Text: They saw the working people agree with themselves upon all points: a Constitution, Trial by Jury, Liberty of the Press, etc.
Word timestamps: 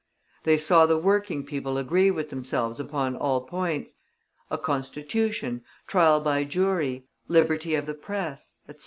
They 0.45 0.57
saw 0.57 0.87
the 0.87 0.97
working 0.97 1.45
people 1.45 1.77
agree 1.77 2.09
with 2.09 2.31
themselves 2.31 2.79
upon 2.79 3.15
all 3.15 3.41
points: 3.41 3.97
a 4.49 4.57
Constitution, 4.57 5.63
Trial 5.85 6.19
by 6.19 6.43
Jury, 6.43 7.05
Liberty 7.27 7.75
of 7.75 7.85
the 7.85 7.93
Press, 7.93 8.61
etc. 8.67 8.79